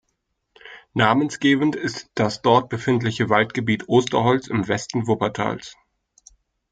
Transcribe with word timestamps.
Namensgebend 0.95 1.75
ist 1.75 2.09
das 2.15 2.41
dort 2.41 2.69
befindliche 2.69 3.29
Waldgebiet 3.29 3.87
Osterholz 3.87 4.47
im 4.47 4.67
Westen 4.67 5.05
Wuppertals. 5.05 5.77